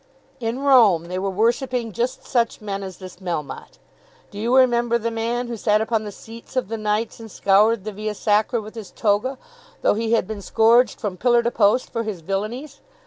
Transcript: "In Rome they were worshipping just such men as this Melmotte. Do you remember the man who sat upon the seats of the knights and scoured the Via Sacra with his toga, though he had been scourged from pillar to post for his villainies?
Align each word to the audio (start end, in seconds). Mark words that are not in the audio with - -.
"In 0.39 0.57
Rome 0.61 1.09
they 1.09 1.19
were 1.19 1.29
worshipping 1.29 1.91
just 1.91 2.25
such 2.25 2.59
men 2.59 2.81
as 2.81 2.97
this 2.97 3.17
Melmotte. 3.17 3.77
Do 4.31 4.39
you 4.39 4.55
remember 4.57 4.97
the 4.97 5.11
man 5.11 5.47
who 5.47 5.55
sat 5.55 5.79
upon 5.79 6.05
the 6.05 6.11
seats 6.11 6.55
of 6.55 6.69
the 6.69 6.77
knights 6.79 7.19
and 7.19 7.29
scoured 7.29 7.83
the 7.83 7.91
Via 7.91 8.15
Sacra 8.15 8.61
with 8.63 8.73
his 8.73 8.89
toga, 8.89 9.37
though 9.83 9.93
he 9.93 10.13
had 10.13 10.25
been 10.25 10.41
scourged 10.41 10.99
from 10.99 11.17
pillar 11.17 11.43
to 11.43 11.51
post 11.51 11.91
for 11.93 12.01
his 12.01 12.21
villainies? 12.21 12.81